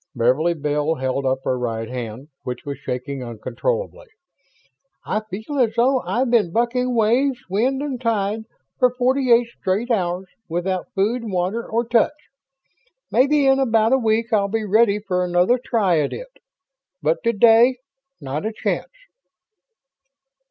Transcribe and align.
Beverly 0.15 0.55
Bell 0.55 0.95
held 0.95 1.27
up 1.27 1.41
her 1.43 1.59
right 1.59 1.87
hand, 1.87 2.29
which 2.41 2.65
was 2.65 2.79
shaking 2.79 3.23
uncontrollably. 3.23 4.07
"I 5.05 5.21
feel 5.29 5.59
as 5.59 5.75
though 5.75 5.99
I'd 5.99 6.31
been 6.31 6.51
bucking 6.51 6.95
waves, 6.95 7.37
wind 7.51 7.83
and 7.83 8.01
tide 8.01 8.45
for 8.79 8.89
forty 8.89 9.31
eight 9.31 9.49
straight 9.59 9.91
hours 9.91 10.25
without 10.49 10.91
food, 10.95 11.21
water 11.25 11.63
or 11.63 11.85
touch. 11.85 12.17
Maybe 13.11 13.45
in 13.45 13.59
about 13.59 13.93
a 13.93 13.99
week 13.99 14.33
I'll 14.33 14.47
be 14.47 14.65
ready 14.65 14.97
for 14.97 15.23
another 15.23 15.59
try 15.63 15.99
at 15.99 16.13
it. 16.13 16.35
But 17.03 17.19
today 17.23 17.77
not 18.19 18.43
a 18.43 18.51
chance!" 18.51 18.89